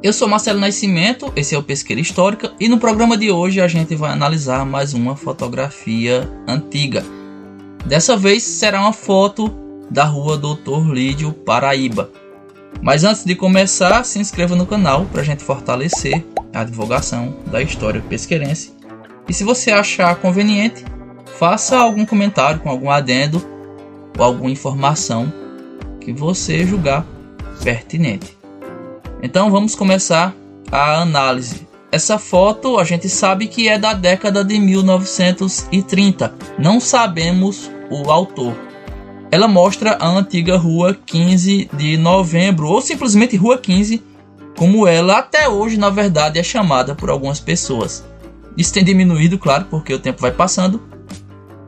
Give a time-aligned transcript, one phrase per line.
[0.00, 3.66] Eu sou Marcelo Nascimento, esse é o Pesqueira Histórica e no programa de hoje a
[3.66, 7.04] gente vai analisar mais uma fotografia antiga.
[7.84, 9.52] Dessa vez será uma foto
[9.90, 12.12] da rua Doutor Lídio, Paraíba.
[12.80, 16.24] Mas antes de começar, se inscreva no canal para a gente fortalecer
[16.54, 18.72] a divulgação da história pesqueirense.
[19.28, 20.84] E se você achar conveniente,
[21.40, 23.44] faça algum comentário com algum adendo
[24.16, 25.32] ou alguma informação
[26.00, 27.04] que você julgar
[27.64, 28.37] pertinente.
[29.22, 30.34] Então vamos começar
[30.70, 31.66] a análise.
[31.90, 36.34] Essa foto a gente sabe que é da década de 1930.
[36.58, 38.54] Não sabemos o autor.
[39.30, 44.02] Ela mostra a antiga Rua 15 de Novembro, ou simplesmente Rua 15,
[44.56, 48.04] como ela até hoje, na verdade, é chamada por algumas pessoas.
[48.56, 50.80] Isso tem diminuído, claro, porque o tempo vai passando.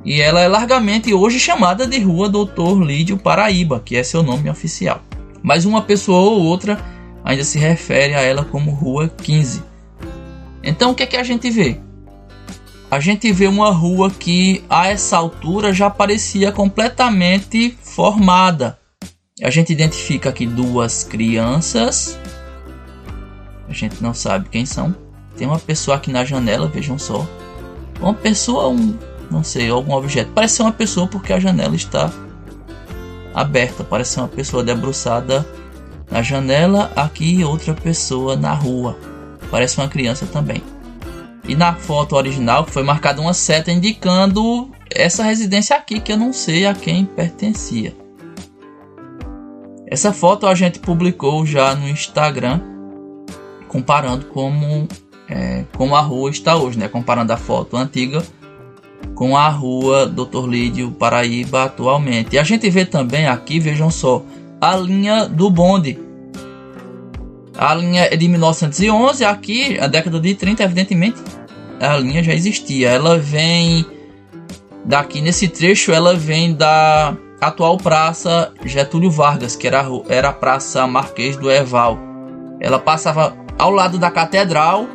[0.05, 4.48] E ela é largamente hoje chamada de Rua Doutor Lídio Paraíba, que é seu nome
[4.48, 5.03] oficial.
[5.42, 6.78] Mas uma pessoa ou outra
[7.24, 9.62] ainda se refere a ela como Rua 15.
[10.62, 11.80] Então o que é que a gente vê?
[12.91, 18.77] A gente vê uma rua que a essa altura já parecia completamente formada.
[19.41, 22.19] A gente identifica aqui duas crianças.
[23.69, 24.92] A gente não sabe quem são.
[25.36, 27.25] Tem uma pessoa aqui na janela, vejam só.
[28.00, 28.98] Uma pessoa, um,
[29.30, 30.33] não sei, algum objeto.
[30.34, 32.12] Parece ser uma pessoa porque a janela está
[33.33, 33.84] aberta.
[33.84, 35.47] Parece ser uma pessoa debruçada
[36.11, 38.98] na janela, aqui outra pessoa na rua.
[39.50, 40.62] Parece uma criança também.
[41.47, 46.33] E na foto original foi marcada uma seta indicando essa residência aqui que eu não
[46.33, 47.94] sei a quem pertencia.
[49.86, 52.61] Essa foto a gente publicou já no Instagram,
[53.67, 54.86] comparando como,
[55.28, 56.86] é, como a rua está hoje, né?
[56.86, 58.22] Comparando a foto antiga
[59.14, 60.47] com a rua Dr.
[60.48, 62.36] Lídio Paraíba atualmente.
[62.36, 64.22] E a gente vê também aqui, vejam só,
[64.61, 65.98] a linha do bonde.
[67.56, 71.20] A linha é de 1911, aqui, a década de 30, evidentemente,
[71.80, 72.91] a linha já existia.
[72.91, 73.84] Ela vem
[74.84, 80.86] daqui nesse trecho, ela vem da atual Praça Getúlio Vargas, que era, era a Praça
[80.86, 81.98] Marquês do Eval.
[82.61, 84.86] Ela passava ao lado da catedral,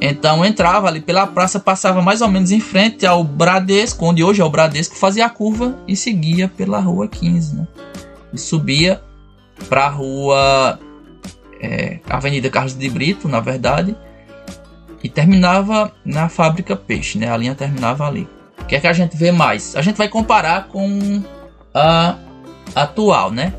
[0.00, 4.40] então entrava ali pela praça, passava mais ou menos em frente ao Bradesco, onde hoje
[4.40, 7.56] é o Bradesco, fazia a curva e seguia pela rua 15.
[7.56, 7.66] Né?
[8.32, 9.00] E subia
[9.68, 10.78] para a rua
[11.60, 13.96] é, Avenida Carlos de Brito, na verdade,
[15.02, 17.30] e terminava na fábrica Peixe, né?
[17.30, 18.28] A linha terminava ali.
[18.60, 19.76] O que é que a gente vê mais?
[19.76, 21.22] A gente vai comparar com
[21.72, 22.16] a
[22.74, 23.52] atual, né?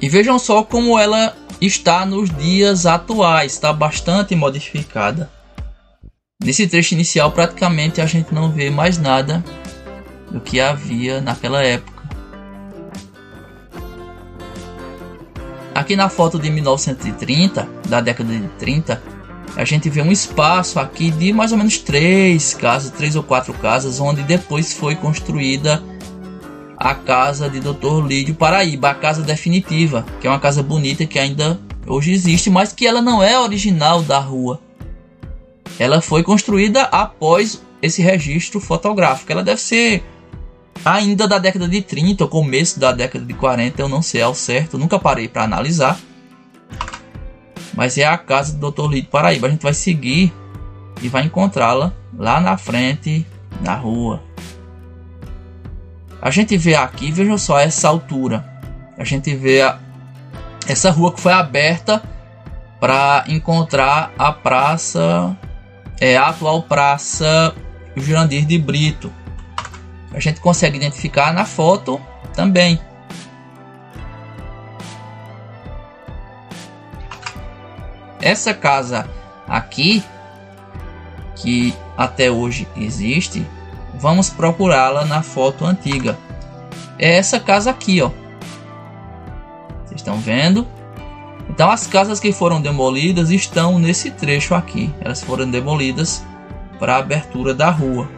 [0.00, 5.30] E vejam só como ela está nos dias atuais, está bastante modificada.
[6.42, 9.44] Nesse trecho inicial, praticamente a gente não vê mais nada
[10.30, 11.93] do que havia naquela época.
[15.84, 19.02] Aqui na foto de 1930, da década de 30,
[19.54, 23.52] a gente vê um espaço aqui de mais ou menos três casas, três ou quatro
[23.52, 25.82] casas, onde depois foi construída
[26.78, 28.02] a casa de Dr.
[28.06, 32.72] Lídio Paraíba, a casa definitiva, que é uma casa bonita que ainda hoje existe, mas
[32.72, 34.58] que ela não é original da rua.
[35.78, 39.30] Ela foi construída após esse registro fotográfico.
[39.30, 40.02] Ela deve ser
[40.84, 44.34] ainda da década de 30 ou começo da década de 40, eu não sei ao
[44.34, 45.98] certo, nunca parei para analisar.
[47.72, 48.90] Mas é a casa do Dr.
[48.90, 49.48] Lito Paraíba.
[49.48, 50.32] A gente vai seguir
[51.02, 53.26] e vai encontrá-la lá na frente,
[53.60, 54.22] na rua.
[56.22, 58.44] A gente vê aqui, vejam só essa altura.
[58.96, 59.78] A gente vê a,
[60.68, 62.02] essa rua que foi aberta
[62.78, 65.36] para encontrar a praça,
[66.00, 67.54] é a atual praça
[67.96, 69.10] Jurandir de Brito
[70.14, 72.00] a gente consegue identificar na foto
[72.34, 72.78] também.
[78.22, 79.06] Essa casa
[79.46, 80.02] aqui,
[81.36, 83.44] que até hoje existe,
[83.94, 86.16] vamos procurá-la na foto antiga.
[86.98, 88.10] É essa casa aqui, ó.
[89.84, 90.66] Vocês estão vendo?
[91.50, 94.94] Então as casas que foram demolidas estão nesse trecho aqui.
[95.00, 96.24] Elas foram demolidas
[96.78, 98.08] para a abertura da rua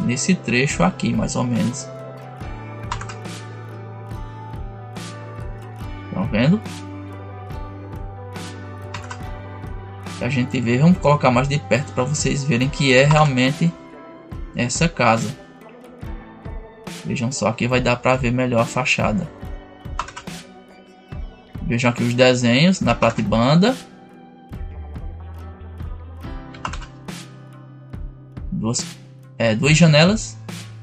[0.00, 1.88] nesse trecho aqui, mais ou menos.
[6.08, 6.60] Estão vendo?
[10.20, 13.72] A gente vê, vamos colocar mais de perto para vocês verem que é realmente
[14.56, 15.36] essa casa.
[17.04, 19.30] Vejam só, aqui vai dar para ver melhor a fachada.
[21.62, 23.76] Vejam aqui os desenhos na platibanda.
[28.50, 28.95] Duas
[29.38, 30.36] é, duas janelas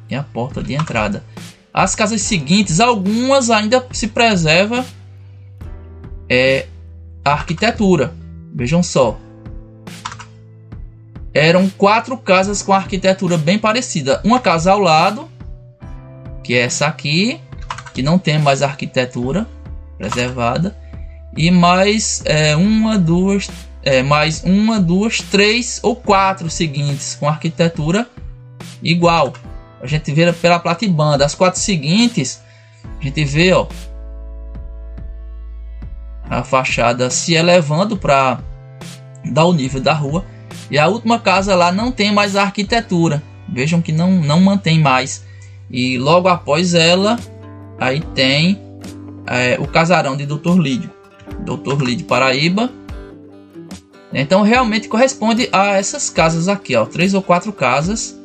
[0.09, 1.23] e a porta de entrada.
[1.73, 4.85] As casas seguintes, algumas ainda se preserva
[6.29, 6.67] é,
[7.25, 8.13] a arquitetura.
[8.53, 9.17] Vejam só.
[11.33, 14.21] Eram quatro casas com arquitetura bem parecida.
[14.23, 15.27] Uma casa ao lado,
[16.43, 17.39] que é essa aqui,
[17.93, 19.47] que não tem mais arquitetura
[19.97, 20.77] preservada.
[21.35, 23.49] E mais é, uma, duas,
[23.81, 28.07] é, mais uma, duas, três ou quatro seguintes com arquitetura
[28.83, 29.33] igual.
[29.81, 31.25] A gente vê pela platibanda.
[31.25, 32.41] As quatro seguintes,
[32.99, 33.67] a gente vê, ó,
[36.29, 38.39] a fachada se elevando para
[39.25, 40.25] dar o nível da rua.
[40.69, 43.21] E a última casa lá não tem mais a arquitetura.
[43.47, 45.25] Vejam que não, não mantém mais.
[45.69, 47.19] E logo após ela,
[47.79, 48.61] aí tem
[49.27, 50.57] é, o casarão de Dr.
[50.57, 50.89] Lídio.
[51.45, 51.83] Dr.
[51.83, 52.71] Lídio Paraíba.
[54.13, 58.15] Então realmente corresponde a essas casas aqui, ó, três ou quatro casas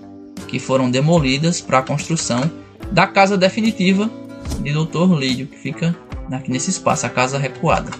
[0.48, 2.50] que foram demolidas para a construção
[2.90, 4.10] da casa definitiva
[4.60, 5.14] de Dr.
[5.14, 5.94] Lídio, que fica
[6.32, 7.90] aqui nesse espaço, a casa recuada.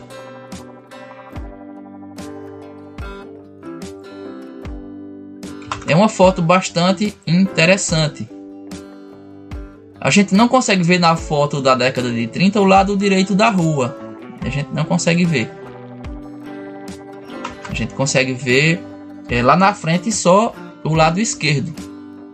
[5.87, 8.29] É uma foto bastante interessante.
[10.01, 13.49] A gente não consegue ver na foto da década de 30 o lado direito da
[13.49, 13.97] rua.
[14.41, 15.51] A gente não consegue ver.
[17.69, 18.83] A gente consegue ver
[19.29, 20.55] é, lá na frente só
[20.85, 21.88] o lado esquerdo.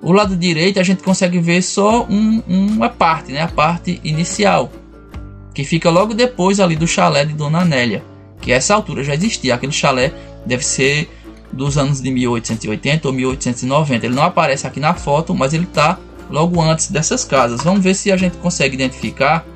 [0.05, 3.41] O lado direito a gente consegue ver só um, uma parte, né?
[3.41, 4.71] a parte inicial
[5.55, 8.05] que fica logo depois ali do chalé de Dona Nélia,
[8.39, 9.55] que a essa altura já existia.
[9.55, 10.13] Aquele chalé
[10.45, 11.09] deve ser
[11.51, 14.05] dos anos de 1880 ou 1890.
[14.05, 15.99] Ele não aparece aqui na foto, mas ele está
[16.29, 17.63] logo antes dessas casas.
[17.63, 19.47] Vamos ver se a gente consegue identificar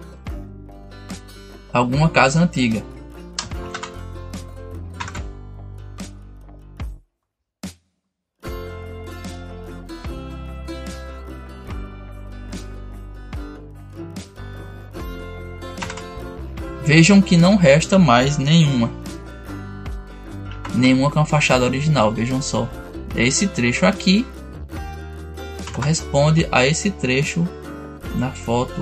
[1.70, 2.82] alguma casa antiga.
[16.88, 18.90] Vejam que não resta mais nenhuma.
[20.74, 22.66] Nenhuma com a fachada original, vejam só.
[23.14, 24.24] Esse trecho aqui
[25.74, 27.46] corresponde a esse trecho
[28.14, 28.80] na foto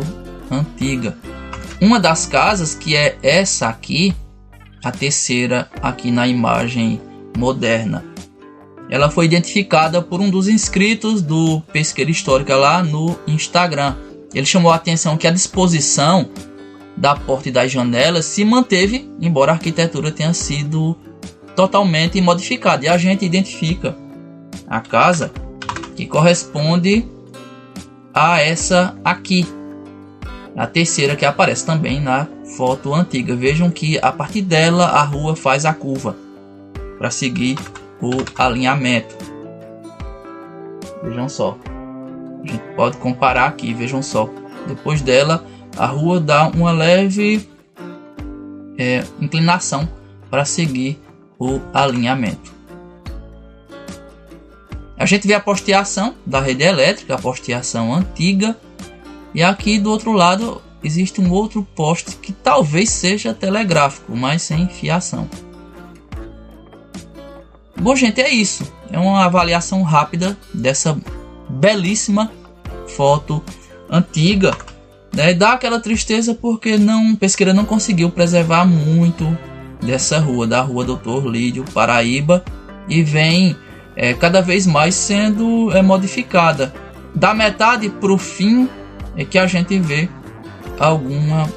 [0.49, 1.19] antiga.
[1.81, 4.15] Uma das casas, que é essa aqui,
[4.85, 7.01] a terceira aqui na imagem
[7.37, 8.05] moderna,
[8.89, 13.97] ela foi identificada por um dos inscritos do Pesqueira Histórica lá no Instagram.
[14.33, 16.31] Ele chamou a atenção que a disposição
[16.97, 20.97] da porta e das janelas se manteve, embora a arquitetura tenha sido
[21.55, 22.85] totalmente modificada.
[22.85, 23.97] E a gente identifica
[24.67, 25.31] a casa
[25.95, 27.07] que corresponde
[28.15, 29.47] a essa aqui,
[30.57, 32.27] a terceira que aparece também na
[32.57, 33.37] foto antiga.
[33.37, 36.17] Vejam que a partir dela a rua faz a curva
[36.97, 37.59] para seguir
[38.01, 39.15] o alinhamento.
[41.03, 41.59] Vejam só.
[42.43, 44.31] A gente pode comparar aqui, vejam só.
[44.67, 45.45] Depois dela
[45.77, 47.49] a rua dá uma leve
[48.79, 49.89] é, inclinação
[50.31, 50.99] para seguir
[51.39, 52.55] o alinhamento.
[54.97, 58.57] A gente vê a posteação da rede elétrica, a posteação antiga,
[59.35, 64.67] e aqui do outro lado existe um outro poste que talvez seja telegráfico, mas sem
[64.69, 65.29] fiação.
[67.79, 68.73] Bom, gente, é isso.
[68.91, 70.99] É uma avaliação rápida dessa
[71.51, 72.33] belíssima
[72.89, 73.43] foto
[73.91, 74.57] antiga
[75.17, 75.33] né?
[75.33, 79.27] Dá aquela tristeza porque não Pesqueira não conseguiu preservar muito
[79.81, 82.45] dessa rua, da rua Doutor Lídio, Paraíba,
[82.89, 83.57] e vem
[83.97, 86.73] é, cada vez mais sendo é, modificada.
[87.15, 88.69] Da metade para o fim
[89.17, 90.09] é que a gente vê
[90.79, 91.49] alguma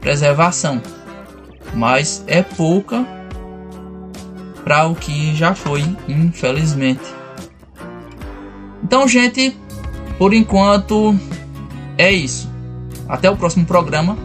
[0.00, 0.80] preservação,
[1.74, 3.04] mas é pouca
[4.62, 7.02] para o que já foi, infelizmente.
[8.82, 9.56] Então, gente,
[10.16, 11.18] por enquanto
[11.98, 12.53] é isso.
[13.08, 14.16] Até o próximo programa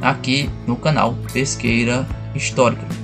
[0.00, 2.99] aqui no canal Pesqueira Histórica.